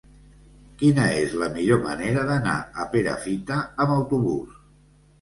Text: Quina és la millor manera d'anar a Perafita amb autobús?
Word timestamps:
Quina 0.79 1.05
és 1.17 1.35
la 1.43 1.51
millor 1.59 1.85
manera 1.85 2.25
d'anar 2.33 2.57
a 2.87 2.91
Perafita 2.97 3.63
amb 3.87 3.99
autobús? 4.01 4.61